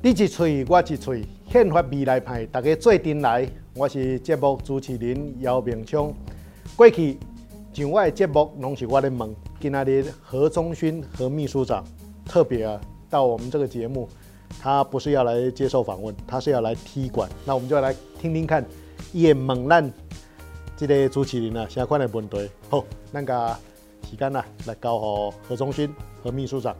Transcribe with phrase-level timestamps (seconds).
[0.00, 3.50] 你一喙我一喙，宪法未来派，大家做阵来。
[3.74, 6.14] 我是节目主持人姚明昌。
[6.76, 7.18] 过去
[7.72, 11.84] 上我的节目拢是我的问，今仔日何忠勋何秘书长
[12.24, 12.80] 特别啊
[13.10, 14.08] 到我们这个节目，
[14.60, 17.28] 他不是要来接受访问，他是要来踢馆。
[17.44, 18.64] 那我们就来听听看，
[19.12, 19.92] 叶猛烂
[20.76, 22.48] 这个主持人啊，相关的问题。
[22.70, 23.56] 好，那个
[24.08, 25.92] 时间啊，来交予何忠勋
[26.22, 26.76] 何秘书长。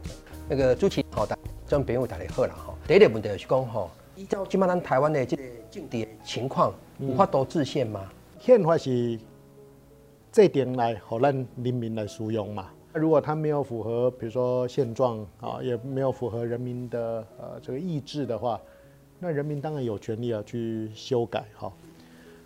[0.47, 2.73] 那个主持人好的，将朋友大家好了哈。
[2.89, 8.09] 第一个问题就是讲吼，依照今麦咱台湾的这个政治情况，有法度制宪吗？
[8.39, 9.19] 宪法是
[10.31, 12.71] 制定来让咱人民来使用嘛。
[12.93, 18.59] 如果它没有符合，比如说现状啊，也没有符合人民的呃这个意志的话，
[19.19, 21.71] 那人民当然有权利啊去修改哈。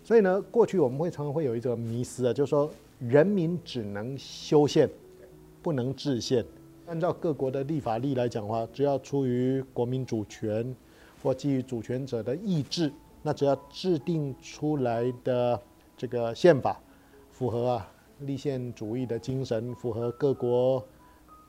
[0.03, 2.69] 所以呢，过去我们会常常会有一个迷思啊，就是说
[2.99, 4.89] 人民只能修宪，
[5.61, 6.43] 不能制宪。
[6.85, 10.75] 按照各国的立法例来讲的话，只要出于国民主权
[11.23, 15.59] 或基于主权者的意志，那只要制定出来的
[15.95, 16.77] 这个宪法
[17.31, 20.85] 符合啊立宪主义的精神，符合各国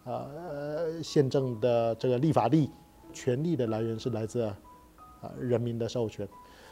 [0.04, 2.70] 呃宪政的这个立法例，
[3.12, 4.56] 权力的来源是来自啊
[5.40, 6.26] 人民的授权。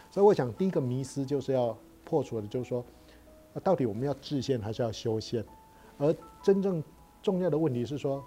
[0.09, 2.85] 所以我想第一个迷思就是要破除的，就是说，
[3.65, 5.45] 到底我们要制宪还是要修宪？
[5.99, 6.83] 而真正
[7.21, 8.25] 重要的问题是说。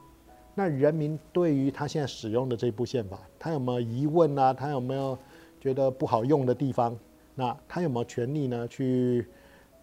[0.57, 4.53] 那人民对于他现在使用的这部宪法，他有没有疑问啊？
[4.53, 5.17] 他有没有
[5.59, 6.97] 觉得不好用的地方？
[7.35, 8.65] 那他有没有权利呢？
[8.69, 9.27] 去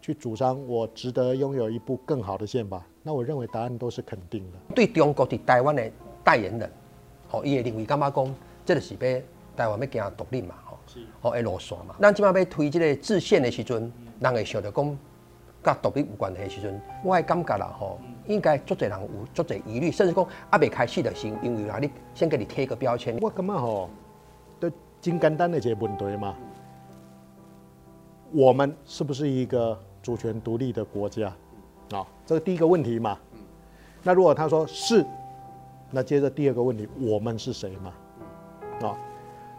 [0.00, 2.83] 去主张我值得拥有一部更好的宪法？
[3.03, 4.59] 那我认为答案都是肯定的。
[4.75, 5.93] 对中国的台湾的
[6.25, 6.70] 代言人，
[7.31, 8.34] 哦，伊会认为干嘛讲？
[8.65, 9.20] 这个是要
[9.55, 10.55] 台湾要行独立嘛？
[10.65, 10.78] 吼，
[11.20, 11.95] 哦，一路线嘛。
[12.00, 14.98] 咱即马要推这个制宪的时阵，人会想着讲，
[15.62, 17.98] 甲独立有关系的时阵，我的感觉啦，吼。
[18.27, 23.19] 应该足侪人有足侪疑虑，甚至讲还未开始的时候，因为啊，你先给你贴一个标签。
[23.20, 23.91] 我感觉吼，
[24.60, 26.34] 都真简单的一个问题嘛。
[28.30, 31.32] 我们是不是一个主权独立的国家？
[31.91, 33.19] 啊，这个第一个问题嘛。
[34.04, 35.04] 那如果他说是，
[35.91, 37.92] 那接着第二个问题，我们是谁嘛？
[38.87, 38.97] 啊，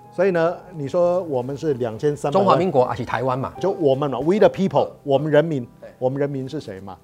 [0.09, 3.53] 所以呢，你说我们是两千三百，中华民国还是台湾嘛？
[3.59, 5.67] 就我们嘛，We the people，我们人民，
[5.99, 6.97] 我们人民是谁嘛？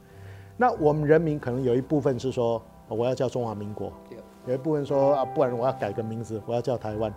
[0.57, 3.91] 那我们人民可能有一部分是说，我要叫中华民国，
[4.45, 7.13] 有一部分说啊，不然我要改个名字，我要叫台湾。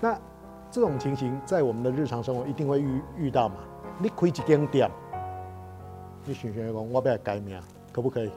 [0.00, 0.18] 那
[0.70, 3.56] 这种情形在我们的日常生活一定会遇遇到嘛？
[3.98, 4.90] 你开一间店，
[6.24, 7.58] 你想想讲，我不要改名，
[7.92, 8.30] 可不可以？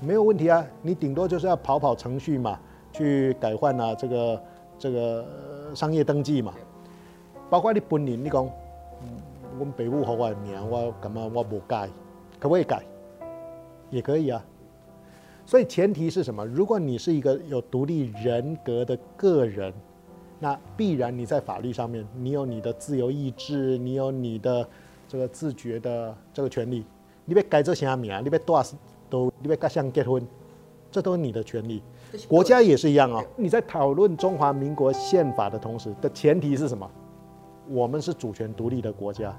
[0.00, 2.58] 没有问题啊，你顶多就是要跑跑程序嘛，
[2.90, 4.42] 去改换啊这个
[4.78, 5.24] 这个
[5.74, 6.52] 商业登记嘛。
[7.48, 8.48] 包括你本人，你讲，
[9.60, 11.86] 我们北部和我的名，我干嘛我不改？
[12.38, 12.82] 可不可以改？
[13.90, 14.42] 也可以啊。
[15.44, 16.46] 所以前提是什么？
[16.46, 19.70] 如果你是一个有独立人格的个人，
[20.38, 24.66] 那必然你在法律上面，你有你的自由意志，你有你的
[25.06, 26.86] 这个自觉的这个权利。
[27.26, 28.74] 你别改这些名，你别多少
[29.10, 30.26] 都，你别跟谁结婚，
[30.90, 31.82] 这都是你的权利。
[32.26, 33.26] 国家也是一样啊、哦。
[33.36, 36.90] 你在讨论中华民国宪法的同时，的前提是什么？
[37.68, 39.36] 我们是主权独立的国家。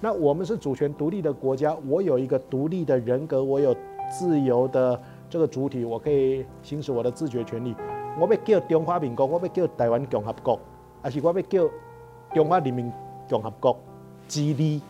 [0.00, 3.74] 那我们是主权独立的国家，我有一个独立的人格，我有
[4.08, 7.74] 自由的这个主体，我可以行使我的自觉权利。
[8.18, 10.58] 我要叫中华民国，我要叫台湾共和国，
[11.02, 11.68] 还是我要叫
[12.32, 12.92] 中华人民
[13.28, 13.76] 共和国
[14.28, 14.80] 之立，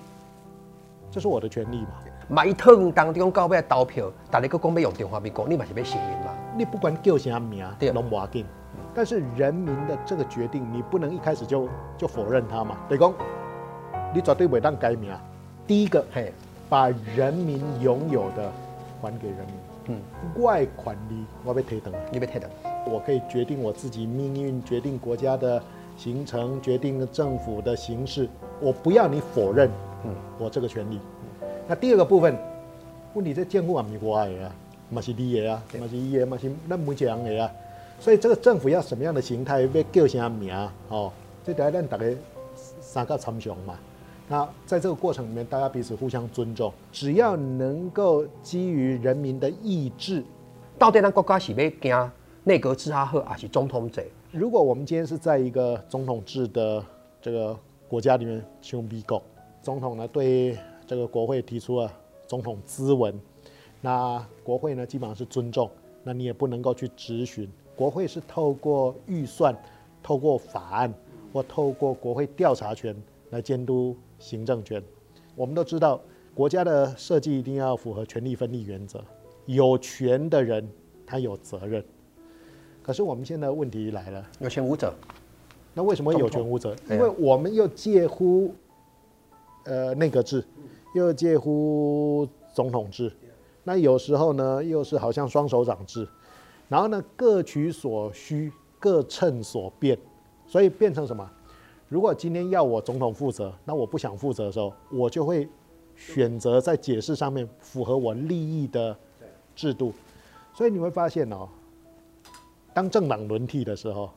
[1.10, 1.88] 这是我的权利嘛？
[2.28, 6.34] 买一套当中搞要投票，大家都讲要用中华民国，你嘛是要承认嘛？
[6.54, 8.44] 你不管叫啥名，对，拢无要紧。
[8.94, 12.76] 但是人民的这个决定，你不能一开始就就否认它嘛？
[12.88, 13.14] 对公？
[14.14, 15.14] 你绝对袂当改名。
[15.66, 16.32] 第一个，嘿，
[16.68, 18.50] 把人民拥有的
[19.02, 19.54] 还给人民。
[19.90, 22.46] 嗯，外款你我要退回，你被退回。
[22.90, 25.62] 我可以决定我自己命运，决定国家的
[25.96, 28.28] 形成，决定政府的形式。
[28.60, 29.70] 我不要你否认，
[30.04, 30.98] 嗯，我这个权利。
[31.66, 32.36] 那第二个部分，
[33.14, 34.54] 问题这建户啊，咪我的啊，
[34.90, 37.50] 嘛是你的啊，嘛是伊的，嘛是咱每一个人的啊。
[38.00, 40.54] 所以这个政府要什么样的形态，要叫啥名
[40.88, 41.12] 哦，
[41.44, 42.06] 这得咱大家
[42.80, 43.74] 三个参详嘛。
[44.30, 50.22] 那在这个过程里面，大家彼此互相尊重，只要能够基于人民的意志，
[50.78, 52.12] 到底咱国家是要行
[52.44, 54.06] 内阁制还是总统制？
[54.30, 56.84] 如果我们今天是在一个总统制的
[57.22, 57.58] 这个
[57.88, 59.22] 国家里面，像美国，
[59.62, 61.90] 总统呢对这个国会提出了
[62.26, 63.18] 总统咨文，
[63.80, 65.70] 那国会呢基本上是尊重，
[66.04, 69.56] 那你也不能够去质询，国会是透过预算、
[70.02, 70.92] 透过法案
[71.32, 72.94] 或透过国会调查权
[73.30, 73.96] 来监督。
[74.18, 74.82] 行政权，
[75.34, 76.00] 我们都知道，
[76.34, 79.02] 国家的设计一定要符合权力分立原则。
[79.46, 80.68] 有权的人
[81.06, 81.82] 他有责任，
[82.82, 84.92] 可是我们现在问题来了，有权无责。
[85.72, 86.76] 那为什么有权无责？
[86.90, 88.52] 因为我们又介乎
[89.64, 90.44] 呃内阁制，
[90.94, 93.12] 又介乎总统制，
[93.64, 96.06] 那有时候呢又是好像双手掌制，
[96.68, 99.96] 然后呢各取所需，各趁所便，
[100.46, 101.30] 所以变成什么？
[101.88, 105.48] 如果今天要我总统负责，那我不想负责的时候，我就会
[105.96, 108.96] 选择在解释上面符合我利益的
[109.56, 109.92] 制度。
[110.52, 111.48] 所以你会发现哦，
[112.74, 114.10] 当政党轮替的时候，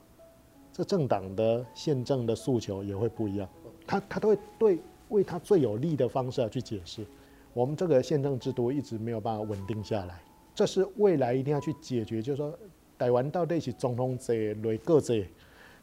[0.73, 3.47] 这政党的宪政的诉求也会不一样。
[3.87, 4.79] 他他都会对
[5.09, 7.05] 为他最有利的方式去解释。
[7.53, 10.21] 我们这个宪政制度一直没有办法稳定下来，
[10.53, 12.21] 这是未来一定要去解决。
[12.21, 12.53] 就是说，
[12.97, 15.25] 台湾到底是总统制、内阁制？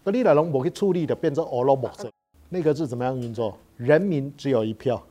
[0.05, 2.11] 那你来龙不去处理的，变成俄罗莫色。
[2.51, 3.57] 内阁制怎么样运作？
[3.77, 5.03] 人民只有一票，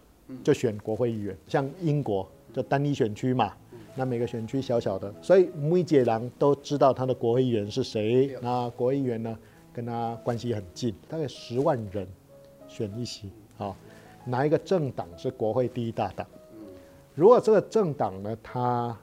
[0.44, 1.38] 就选国会议员。
[1.48, 3.54] 像英国就单一选区嘛，
[3.96, 8.36] 那每个选区小小的，所以每一个人都知道他的国会议员是谁。
[8.42, 9.38] 那国会议员呢，
[9.72, 12.08] 跟他关系很近，大概十万人
[12.68, 13.30] 选一席。
[13.56, 13.76] 好，
[14.26, 16.26] 哪一个政党是国会第一大党？
[17.14, 18.98] 如果这个政党呢，它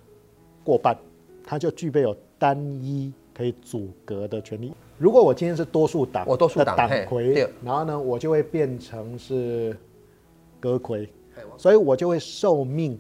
[0.65, 0.97] 过半，
[1.45, 4.73] 它就具备有单一可以阻隔的权利。
[4.97, 9.77] 如果我今天是多数党，我多数党魁，然后呢，我就会变成是
[10.61, 11.09] 阁魁，
[11.59, 12.97] 所以我就会受命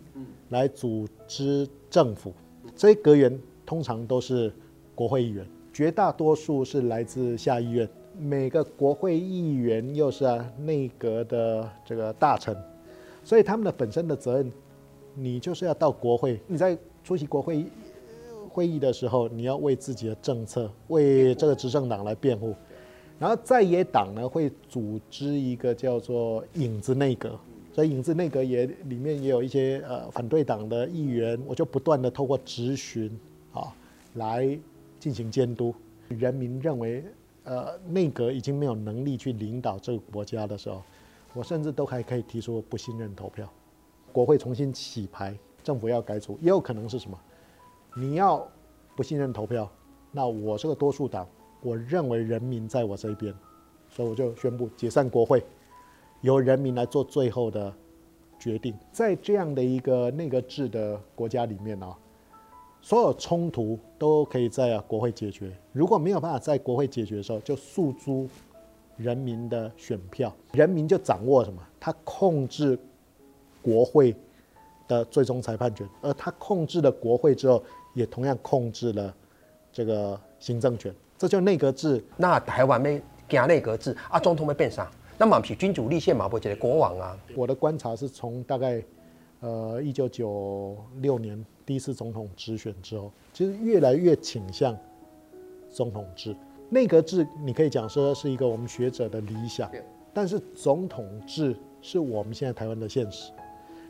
[0.48, 2.32] 来组织政府。
[2.74, 4.52] 这些阁员通常都是
[4.92, 7.88] 国会议员，绝大多数是来自下议院。
[8.18, 12.56] 每个国会议员又是啊内阁的这个大臣，
[13.22, 14.52] 所以他们的本身的责任，
[15.14, 17.64] 你就是要到国会，你在出席国会。
[18.54, 22.54] 会议的时候，你要为自己的政策、为这个执政党来辩护，
[23.18, 27.36] 然后在野党呢会组织一个叫做影子内阁，
[27.72, 33.10] 所以影子内阁也里面也有一些呃反对党的议员，我就不断的透过质询
[33.52, 33.74] 啊
[34.14, 34.56] 来
[35.00, 35.74] 进行监督。
[36.06, 37.02] 人民认为
[37.42, 40.80] 呃内阁已经没有能力去领导这个国家的时候，
[41.32, 43.52] 我甚至都还可以提出不信任投票，
[44.12, 47.18] 国会重新洗牌，政府要改组，也有可能是什么？
[47.96, 48.44] 你要
[48.96, 49.70] 不信任投票，
[50.10, 51.26] 那我这个多数党，
[51.62, 53.32] 我认为人民在我这一边，
[53.88, 55.44] 所以我就宣布解散国会，
[56.20, 57.72] 由人民来做最后的
[58.36, 58.74] 决定。
[58.90, 61.96] 在这样的一个内阁制的国家里面啊，
[62.82, 65.56] 所有冲突都可以在国会解决。
[65.72, 68.28] 如果没有办法在国会解决的时候，就诉诸
[68.96, 71.62] 人民的选票，人民就掌握什么？
[71.78, 72.76] 他控制
[73.62, 74.16] 国会
[74.88, 77.62] 的最终裁判权，而他控制了国会之后。
[77.94, 79.14] 也同样控制了
[79.72, 82.04] 这个行政权，这就内阁制。
[82.16, 84.90] 那台湾没行内阁制啊，总统会变啥？
[85.16, 87.16] 那么是君主立宪嘛，不就是国王啊？
[87.36, 88.82] 我的观察是从大概
[89.40, 94.76] 呃一九九六年第一次总统直选之后，其实越来越倾向
[95.70, 96.36] 总统制。
[96.68, 99.70] 内阁制你可以讲说是一个我们学者的理想，
[100.12, 103.30] 但是总统制是我们现在台湾的现实。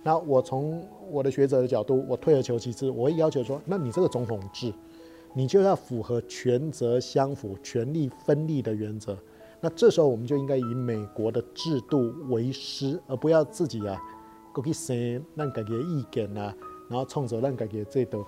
[0.07, 4.71] 那我从我的学者的角度，我退而求其次，我会要求说，那你这个总统制，
[5.33, 9.19] 你就要符合权责相符、权力分立的原则。
[9.63, 13.99] 那这时候我们就应该以美国的制度为师，而不要自己啊，
[14.53, 16.55] 过去生让改革意见啊，
[16.91, 18.23] 然后冲着让改革这都，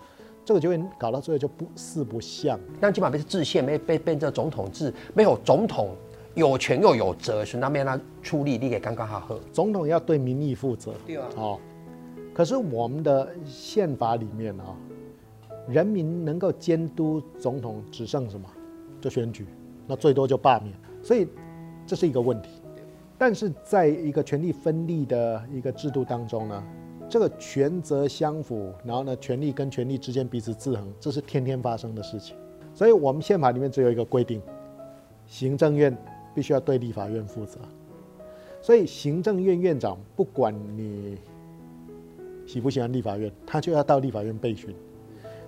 [0.46, 2.58] 这个就会搞到最后就不四不像。
[2.80, 5.94] 那基本上被制宪，没被变成总统制，没有总统。
[6.34, 9.40] 有权又有责，所以那边他出力，你给刚刚好喝。
[9.54, 11.26] 总统要对民意负责，对啊。
[11.34, 11.58] 哦，
[12.36, 14.76] 可是我们的宪法里面啊，
[15.66, 18.46] 人民能够监督总统只剩什么？
[19.00, 19.46] 就选举，
[19.86, 20.70] 那最多就罢免。
[21.02, 21.26] 所以
[21.86, 22.50] 这是一个问题。
[23.16, 26.62] 但是在一个权力分立的一个制度当中呢，
[27.08, 32.36] 这个权责相符，然后呢，权力跟权力之间彼此制衡，这是天天发生的事情。
[32.74, 34.42] 所以我们宪法里面只有一个规定，
[35.26, 35.96] 行政院。
[36.34, 37.58] 必须要对立法院负责，
[38.60, 41.16] 所以行政院院长不管你
[42.46, 44.74] 喜不喜欢立法院，他就要到立法院备询，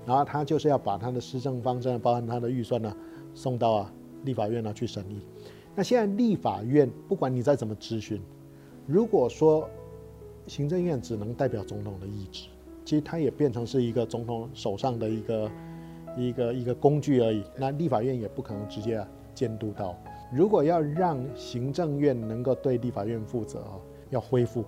[0.05, 2.95] 然后他就是要把他的施政方针，包含他的预算呢，
[3.35, 3.93] 送到啊
[4.25, 5.23] 立法院呢去审议。
[5.75, 8.21] 那现在立法院不管你再怎么咨询，
[8.85, 9.71] 如果说
[10.47, 12.49] 行政院只能代表总统的意志，
[12.85, 15.51] 其实他也变成是一个总统手上的一个
[16.17, 17.45] 一个一个工具而已。
[17.57, 19.97] 那立法院也不可能直接啊监督到。
[20.33, 23.79] 如果要让行政院能够对立法院负责啊，
[24.11, 24.65] 要恢复，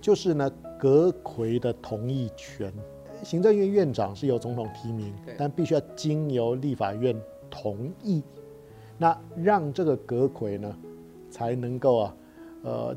[0.00, 0.50] 就是呢，
[0.80, 2.72] 阁揆的同意权，
[3.22, 7.14] 行政院院长是由总统提名，但必须要经由立法院
[7.50, 8.22] 同意，
[8.96, 10.74] 那让这个阁揆呢，
[11.30, 12.16] 才能够啊，
[12.64, 12.96] 呃，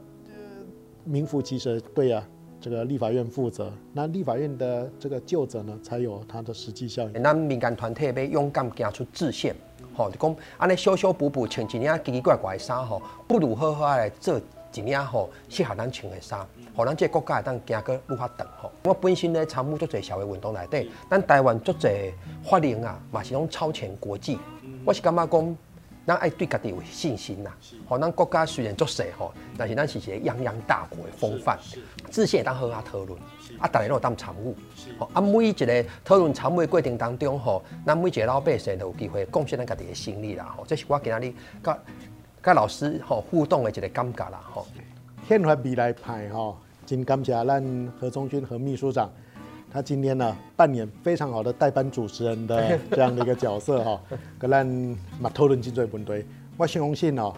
[1.03, 2.25] 名副其实对啊，
[2.61, 7.21] 这个立法院负责，那立法院的这个就责呢，才有它的实际效应。
[7.21, 9.53] 那民间团体被勇敢 走出制宪。
[9.95, 14.39] 吼，就讲安尼修修补补穿一领奇奇怪怪的衫吼，不如好好来做
[14.73, 18.71] 一领吼适合咱穿的衫，互咱这个国家会当行过愈发长吼。
[18.83, 22.11] 我本身咧参与足侪社会运动内底，咱台湾足侪
[22.43, 24.37] 法令啊，嘛是拢超前国际。
[24.85, 25.57] 我是感觉讲。
[26.05, 27.49] 咱爱对家己有信心呐，
[27.87, 31.57] 吼，咱国家虽然足小吼，但是咱是一个泱泱大国的风范，
[32.11, 33.17] 自信会当好好讨论，
[33.57, 34.53] 啊，大家拢有当参与，
[34.99, 41.79] 吼，啊，每一个讨论参与的过程当中，吼，咱每一个老百姓都有机会贡献咱家己的心力啦，吼，这是我今日甲
[42.43, 44.67] 甲老师吼互动的一个感觉啦，吼。
[45.29, 49.09] 宪法未来派吼，真感谢咱何忠勋何秘书长。
[49.71, 54.01] 他今天呢扮演非常好的代班主持人的这样的一个角色哈，
[54.37, 54.67] 跟咱
[55.21, 56.25] 马讨论真济问题。
[56.57, 57.33] 我相信哦，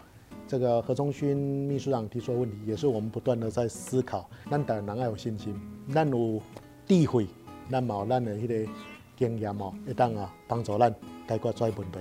[0.48, 4.28] 这个何忠勋秘书长提出的问题，也是我们不断的在思考。
[4.50, 5.56] 咱当然要有信心，
[5.94, 6.42] 咱有
[6.88, 7.28] 智慧，
[7.70, 8.72] 咱有咱的迄个
[9.16, 10.92] 经验哦，会当啊帮助咱
[11.28, 12.00] 解决这些问题。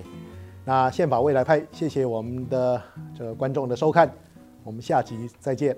[0.65, 2.83] 那宪法未来派，谢谢我们的
[3.17, 4.11] 这个观众的收看，
[4.63, 5.77] 我们下集再见。